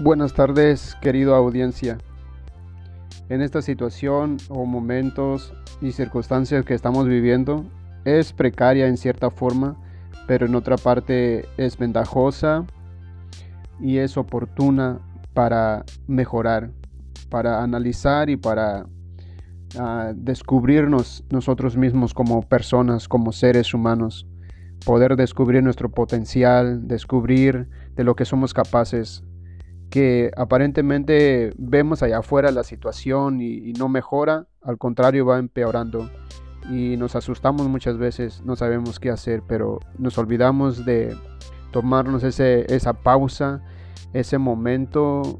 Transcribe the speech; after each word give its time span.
Buenas 0.00 0.32
tardes, 0.32 0.96
querido 1.00 1.34
audiencia. 1.34 1.98
En 3.28 3.42
esta 3.42 3.62
situación 3.62 4.36
o 4.48 4.64
momentos 4.64 5.52
y 5.80 5.90
circunstancias 5.90 6.64
que 6.64 6.74
estamos 6.74 7.08
viviendo 7.08 7.64
es 8.04 8.32
precaria 8.32 8.86
en 8.86 8.96
cierta 8.96 9.28
forma, 9.32 9.76
pero 10.28 10.46
en 10.46 10.54
otra 10.54 10.76
parte 10.76 11.46
es 11.56 11.76
ventajosa 11.76 12.64
y 13.80 13.96
es 13.96 14.16
oportuna 14.16 15.00
para 15.34 15.84
mejorar, 16.06 16.70
para 17.28 17.64
analizar 17.64 18.30
y 18.30 18.36
para 18.36 18.86
uh, 19.74 20.12
descubrirnos 20.14 21.24
nosotros 21.28 21.76
mismos 21.76 22.14
como 22.14 22.42
personas, 22.42 23.08
como 23.08 23.32
seres 23.32 23.74
humanos, 23.74 24.28
poder 24.86 25.16
descubrir 25.16 25.64
nuestro 25.64 25.90
potencial, 25.90 26.86
descubrir 26.86 27.68
de 27.96 28.04
lo 28.04 28.14
que 28.14 28.24
somos 28.24 28.54
capaces 28.54 29.24
que 29.90 30.30
aparentemente 30.36 31.52
vemos 31.56 32.02
allá 32.02 32.18
afuera 32.18 32.50
la 32.50 32.62
situación 32.62 33.40
y, 33.40 33.72
no 33.72 33.88
mejora, 33.88 34.46
al 34.62 34.78
contrario 34.78 35.24
va 35.24 35.38
empeorando 35.38 36.10
y 36.70 36.96
nos 36.98 37.16
asustamos 37.16 37.66
muchas 37.68 37.96
veces, 37.96 38.42
no 38.44 38.54
sabemos 38.54 39.00
qué 39.00 39.10
hacer, 39.10 39.42
pero 39.46 39.80
nos 39.98 40.18
olvidamos 40.18 40.84
de 40.84 41.16
tomarnos 41.70 42.22
ese, 42.24 42.66
esa 42.74 42.92
pausa, 42.92 43.62
ese 44.12 44.36
momento 44.36 45.38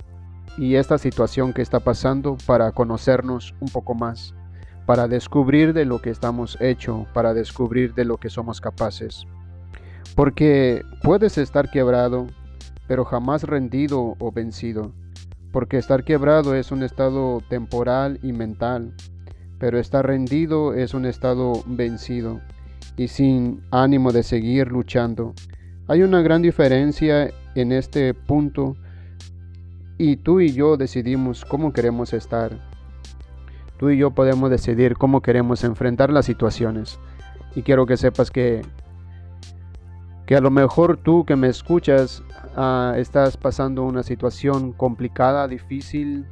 y 0.56 0.76
esta 0.76 0.96
situación 0.96 1.52
que 1.52 1.62
está 1.62 1.80
pasando 1.80 2.38
para 2.46 2.72
conocernos 2.72 3.54
un 3.60 3.68
poco 3.68 3.94
más, 3.94 4.34
para 4.86 5.06
descubrir 5.06 5.74
de 5.74 5.84
lo 5.84 6.00
que 6.00 6.08
estamos 6.08 6.56
hecho, 6.60 7.06
para 7.12 7.34
descubrir 7.34 7.94
de 7.94 8.06
lo 8.06 8.16
que 8.16 8.30
somos 8.30 8.60
capaces. 8.60 9.26
Porque 10.16 10.82
puedes 11.02 11.36
estar 11.36 11.70
quebrado, 11.70 12.28
pero 12.88 13.04
jamás 13.04 13.44
rendido 13.44 14.16
o 14.18 14.32
vencido, 14.32 14.92
porque 15.52 15.76
estar 15.76 16.02
quebrado 16.02 16.56
es 16.56 16.72
un 16.72 16.82
estado 16.82 17.40
temporal 17.48 18.18
y 18.22 18.32
mental, 18.32 18.94
pero 19.58 19.78
estar 19.78 20.06
rendido 20.06 20.74
es 20.74 20.94
un 20.94 21.04
estado 21.04 21.52
vencido 21.66 22.40
y 22.96 23.08
sin 23.08 23.62
ánimo 23.70 24.10
de 24.10 24.22
seguir 24.24 24.68
luchando. 24.68 25.34
Hay 25.86 26.02
una 26.02 26.22
gran 26.22 26.42
diferencia 26.42 27.30
en 27.54 27.72
este 27.72 28.14
punto 28.14 28.74
y 29.98 30.16
tú 30.16 30.40
y 30.40 30.52
yo 30.52 30.76
decidimos 30.76 31.44
cómo 31.44 31.72
queremos 31.72 32.12
estar. 32.12 32.58
Tú 33.78 33.90
y 33.90 33.98
yo 33.98 34.10
podemos 34.10 34.50
decidir 34.50 34.96
cómo 34.96 35.22
queremos 35.22 35.62
enfrentar 35.62 36.10
las 36.10 36.26
situaciones. 36.26 36.98
Y 37.54 37.62
quiero 37.62 37.86
que 37.86 37.96
sepas 37.96 38.30
que 38.30 38.62
que 40.28 40.36
a 40.36 40.42
lo 40.42 40.50
mejor 40.50 40.98
tú 40.98 41.24
que 41.24 41.36
me 41.36 41.48
escuchas 41.48 42.22
ah, 42.54 42.92
estás 42.98 43.38
pasando 43.38 43.82
una 43.84 44.02
situación 44.02 44.72
complicada, 44.72 45.48
difícil 45.48 46.26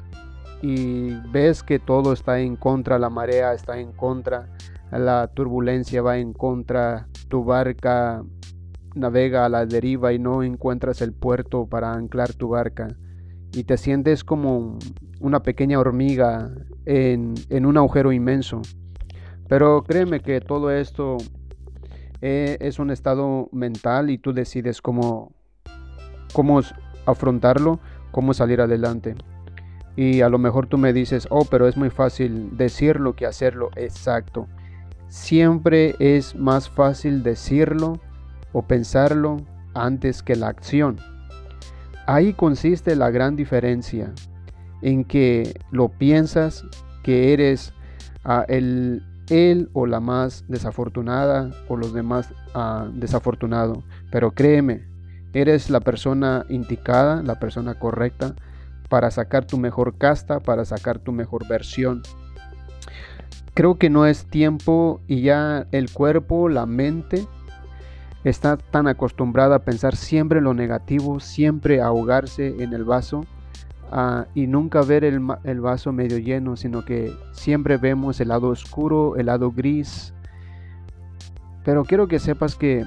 y 0.60 1.14
ves 1.32 1.62
que 1.62 1.78
todo 1.78 2.12
está 2.12 2.40
en 2.40 2.56
contra, 2.56 2.98
la 2.98 3.08
marea 3.08 3.54
está 3.54 3.78
en 3.78 3.92
contra, 3.92 4.50
la 4.92 5.28
turbulencia 5.28 6.02
va 6.02 6.18
en 6.18 6.34
contra, 6.34 7.08
tu 7.28 7.42
barca 7.42 8.22
navega 8.94 9.46
a 9.46 9.48
la 9.48 9.64
deriva 9.64 10.12
y 10.12 10.18
no 10.18 10.42
encuentras 10.42 11.00
el 11.00 11.14
puerto 11.14 11.66
para 11.66 11.94
anclar 11.94 12.34
tu 12.34 12.48
barca 12.50 12.88
y 13.54 13.64
te 13.64 13.78
sientes 13.78 14.24
como 14.24 14.78
una 15.20 15.40
pequeña 15.42 15.80
hormiga 15.80 16.50
en, 16.84 17.32
en 17.48 17.64
un 17.64 17.78
agujero 17.78 18.12
inmenso. 18.12 18.60
Pero 19.48 19.84
créeme 19.84 20.20
que 20.20 20.42
todo 20.42 20.70
esto 20.70 21.16
eh, 22.22 22.56
es 22.60 22.78
un 22.78 22.90
estado 22.90 23.48
mental 23.52 24.10
y 24.10 24.18
tú 24.18 24.32
decides 24.32 24.80
cómo, 24.80 25.32
cómo 26.32 26.60
afrontarlo, 27.06 27.80
cómo 28.10 28.34
salir 28.34 28.60
adelante. 28.60 29.14
Y 29.96 30.20
a 30.20 30.28
lo 30.28 30.38
mejor 30.38 30.66
tú 30.66 30.76
me 30.76 30.92
dices, 30.92 31.26
oh, 31.30 31.46
pero 31.50 31.66
es 31.68 31.76
muy 31.76 31.90
fácil 31.90 32.56
decirlo 32.56 33.16
que 33.16 33.26
hacerlo. 33.26 33.70
Exacto. 33.76 34.46
Siempre 35.08 35.94
es 35.98 36.34
más 36.34 36.68
fácil 36.68 37.22
decirlo 37.22 38.00
o 38.52 38.62
pensarlo 38.62 39.38
antes 39.74 40.22
que 40.22 40.36
la 40.36 40.48
acción. 40.48 40.98
Ahí 42.06 42.34
consiste 42.34 42.94
la 42.94 43.10
gran 43.10 43.36
diferencia 43.36 44.12
en 44.82 45.04
que 45.04 45.58
lo 45.70 45.88
piensas 45.88 46.64
que 47.02 47.32
eres 47.32 47.72
ah, 48.24 48.44
el, 48.48 49.02
él 49.28 49.70
o 49.72 49.86
la 49.86 50.00
más 50.00 50.44
desafortunada 50.48 51.50
o 51.68 51.76
los 51.76 51.92
demás 51.92 52.32
uh, 52.54 52.90
desafortunado. 52.92 53.82
Pero 54.10 54.32
créeme, 54.32 54.84
eres 55.32 55.70
la 55.70 55.80
persona 55.80 56.44
indicada, 56.48 57.22
la 57.22 57.38
persona 57.38 57.78
correcta 57.78 58.34
para 58.88 59.10
sacar 59.10 59.44
tu 59.44 59.58
mejor 59.58 59.98
casta, 59.98 60.40
para 60.40 60.64
sacar 60.64 60.98
tu 60.98 61.12
mejor 61.12 61.46
versión. 61.48 62.02
Creo 63.54 63.76
que 63.78 63.90
no 63.90 64.06
es 64.06 64.26
tiempo 64.26 65.00
y 65.06 65.22
ya 65.22 65.66
el 65.72 65.90
cuerpo, 65.90 66.48
la 66.48 66.66
mente, 66.66 67.26
está 68.24 68.56
tan 68.56 68.86
acostumbrada 68.86 69.56
a 69.56 69.64
pensar 69.64 69.96
siempre 69.96 70.40
lo 70.40 70.52
negativo, 70.52 71.20
siempre 71.20 71.80
ahogarse 71.80 72.62
en 72.62 72.72
el 72.72 72.84
vaso 72.84 73.24
y 74.34 74.46
nunca 74.46 74.82
ver 74.82 75.04
el, 75.04 75.20
el, 75.44 75.60
vaso 75.60 75.92
medio 75.92 76.18
lleno, 76.18 76.56
sino 76.56 76.84
que 76.84 77.12
siempre 77.32 77.76
vemos 77.76 78.20
el 78.20 78.28
lado 78.28 78.48
oscuro, 78.48 79.16
el 79.16 79.26
lado 79.26 79.52
gris. 79.52 80.12
Pero 81.64 81.84
quiero 81.84 82.08
que 82.08 82.18
sepas 82.18 82.56
que 82.56 82.84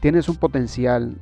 tienes 0.00 0.28
un 0.28 0.36
potencial, 0.36 1.16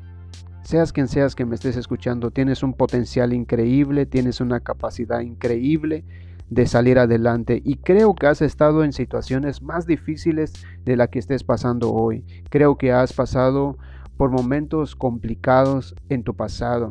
seas 0.63 0.93
quien 0.93 1.09
seas 1.09 1.35
que 1.35 1.45
me 1.45 1.55
estés 1.55 1.77
escuchando, 1.77 2.31
tienes 2.31 2.63
un 2.63 2.75
potencial 2.75 3.33
increíble, 3.33 4.07
tienes 4.07 4.41
una 4.41 4.61
capacidad 4.61 5.21
increíble 5.21 6.05
de 6.49 6.67
salir 6.67 6.99
adelante 6.99 7.61
y 7.65 7.77
creo 7.77 8.15
que 8.15 8.29
has 8.29 8.41
estado 8.41 8.85
en 8.85 8.93
situaciones 8.93 9.63
más 9.63 9.87
difíciles 9.87 10.53
de 10.85 10.97
la 10.97 11.09
que 11.09 11.19
estés 11.19 11.43
pasando 11.43 11.93
hoy. 11.93 12.25
Creo 12.51 12.77
que 12.77 12.93
has 12.93 13.13
pasado 13.13 13.79
por 14.17 14.31
momentos 14.31 14.95
complicados 14.95 15.95
en 16.09 16.23
tu 16.23 16.35
pasado 16.35 16.91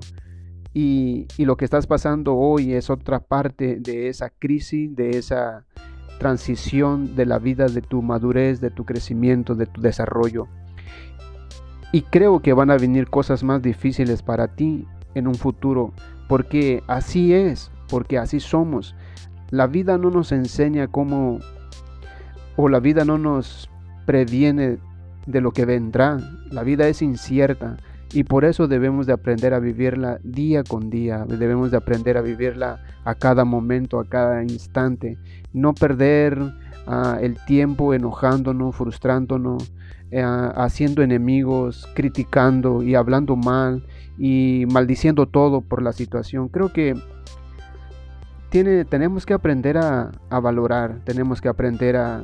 y, 0.78 1.26
lo 1.38 1.56
que 1.56 1.64
estás 1.64 1.88
pasando 1.88 2.36
hoy 2.36 2.74
es 2.74 2.90
otra 2.90 3.22
parte 3.22 3.78
de 3.80 4.10
esa 4.10 4.30
crisis, 4.30 4.94
de 4.94 5.12
esa 5.12 5.66
transición 6.20 7.16
de 7.16 7.26
la 7.26 7.40
vida, 7.40 7.68
de 7.68 7.82
tu 7.82 8.02
madurez, 8.02 8.60
de 8.60 8.72
tu 8.72 8.84
crecimiento, 8.84 9.56
de 9.56 9.68
tu 9.68 9.80
desarrollo. 9.80 10.50
Y 11.94 12.02
creo 12.02 12.42
que 12.42 12.52
van 12.52 12.72
a 12.72 12.78
venir 12.78 13.10
cosas 13.10 13.42
más 13.42 13.62
difíciles 13.62 14.22
para 14.22 14.50
ti 14.50 14.86
en 15.14 15.28
un 15.28 15.36
futuro, 15.36 15.94
porque 16.28 16.84
así 16.88 17.34
es, 17.34 17.72
porque 17.88 18.18
así 18.18 18.42
somos. 18.42 18.96
La 19.52 19.68
vida 19.68 19.98
no 19.98 20.12
nos 20.12 20.34
enseña 20.34 20.90
cómo, 20.90 21.40
o 22.58 22.68
la 22.68 22.82
vida 22.82 23.06
no 23.06 23.18
nos 23.18 23.70
previene 24.06 24.80
de 25.26 25.40
lo 25.40 25.52
que 25.52 25.64
vendrá. 25.64 26.18
La 26.52 26.64
vida 26.64 26.90
es 26.90 27.02
incierta. 27.02 27.78
Y 28.16 28.24
por 28.24 28.46
eso 28.46 28.70
debemos 28.70 29.08
de 29.08 29.12
aprender 29.12 29.54
a 29.54 29.60
vivirla 29.60 30.20
día 30.24 30.64
con 30.64 30.90
día, 30.90 31.26
debemos 31.28 31.70
de 31.72 31.76
aprender 31.76 32.16
a 32.16 32.22
vivirla 32.22 32.82
a 33.04 33.14
cada 33.14 33.44
momento, 33.44 34.00
a 34.00 34.06
cada 34.06 34.42
instante. 34.42 35.18
No 35.52 35.74
perder 35.74 36.40
ah, 36.88 37.18
el 37.20 37.36
tiempo 37.44 37.94
enojándonos, 37.94 38.74
frustrándonos, 38.74 39.74
eh, 40.12 40.24
haciendo 40.24 41.02
enemigos, 41.02 41.90
criticando 41.94 42.84
y 42.84 42.96
hablando 42.96 43.36
mal 43.36 43.86
y 44.18 44.64
maldiciendo 44.72 45.26
todo 45.26 45.60
por 45.60 45.82
la 45.82 45.92
situación. 45.92 46.48
Creo 46.48 46.72
que 46.72 46.96
tiene, 48.50 48.86
tenemos 48.86 49.26
que 49.26 49.34
aprender 49.34 49.78
a, 49.78 50.14
a 50.30 50.40
valorar, 50.40 51.02
tenemos 51.04 51.42
que 51.42 51.50
aprender 51.50 51.98
a, 51.98 52.24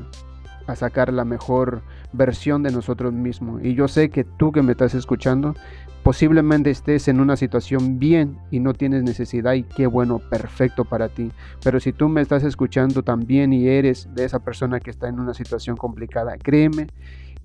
a 0.68 0.76
sacar 0.78 1.12
la 1.12 1.26
mejor 1.26 1.82
versión 2.14 2.64
de 2.64 2.72
nosotros 2.72 3.14
mismos. 3.14 3.62
Y 3.64 3.74
yo 3.74 3.88
sé 3.88 4.10
que 4.10 4.24
tú 4.24 4.52
que 4.52 4.62
me 4.62 4.72
estás 4.72 4.94
escuchando, 4.94 5.56
posiblemente 6.04 6.70
estés 6.70 7.08
en 7.08 7.20
una 7.20 7.36
situación 7.36 8.00
bien 8.00 8.38
y 8.50 8.60
no 8.60 8.74
tienes 8.74 9.04
necesidad 9.04 9.54
y 9.54 9.64
qué 9.64 9.88
bueno, 9.88 10.20
perfecto 10.20 10.86
para 10.86 11.10
ti. 11.10 11.32
Pero 11.64 11.80
si 11.80 11.94
tú 11.94 12.10
me 12.10 12.22
estás 12.22 12.44
escuchando 12.44 13.04
también 13.04 13.54
y 13.54 13.68
eres 13.68 14.10
de 14.14 14.26
esa 14.26 14.40
persona 14.40 14.80
que 14.80 14.90
está 14.90 15.08
en 15.08 15.20
una 15.20 15.34
situación 15.34 15.78
complicada, 15.78 16.38
créeme 16.38 16.88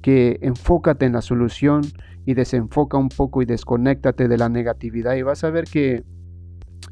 que 0.03 0.39
enfócate 0.43 1.07
en 1.07 1.13
la 1.13 1.23
solución 1.23 1.83
y 2.25 2.35
desenfoca 2.35 2.97
un 2.97 3.09
poco 3.09 3.43
y 3.43 3.47
desconéctate 3.47 4.29
de 4.29 4.39
la 4.39 4.49
negatividad 4.49 5.15
y 5.15 5.23
vas 5.23 5.45
a 5.45 5.51
ver 5.51 5.65
que 5.65 6.05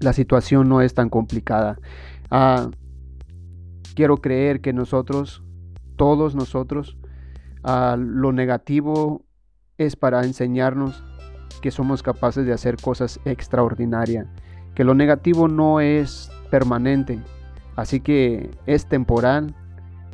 la 0.01 0.13
situación 0.13 0.69
no 0.69 0.81
es 0.81 0.95
tan 0.95 1.09
complicada. 1.09 1.79
Ah, 2.31 2.71
quiero 3.95 4.19
creer 4.19 4.61
que 4.61 4.73
nosotros 4.73 5.45
todos 5.97 6.35
nosotros, 6.35 6.97
lo 7.65 8.33
negativo 8.33 9.25
es 9.79 9.97
para 9.97 10.25
enseñarnos 10.25 11.03
que 11.63 11.71
somos 11.71 12.03
capaces 12.03 12.45
de 12.45 12.53
hacer 12.53 12.77
cosas 12.77 13.21
extraordinarias, 13.25 14.27
que 14.75 14.85
lo 14.85 14.95
negativo 14.95 15.49
no 15.49 15.81
es 15.81 16.31
permanente, 16.51 17.21
así 17.77 18.01
que 18.01 18.51
es 18.67 18.87
temporal, 18.87 19.55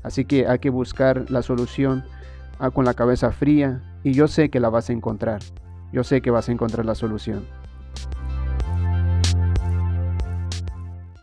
así 0.03 0.25
que 0.25 0.47
hay 0.47 0.61
que 0.61 0.71
buscar 0.71 1.31
la 1.31 1.43
solución 1.43 2.05
ah, 2.59 2.71
con 2.71 2.85
la 2.85 2.95
cabeza 2.95 3.33
fría 3.33 3.83
y 4.05 4.13
yo 4.13 4.29
sé 4.29 4.49
que 4.49 4.61
la 4.61 4.71
vas 4.71 4.91
a 4.91 4.93
encontrar, 4.93 5.41
yo 5.93 6.05
sé 6.05 6.23
que 6.23 6.31
vas 6.31 6.49
a 6.49 6.53
encontrar 6.53 6.87
la 6.87 6.95
solución. 6.95 7.45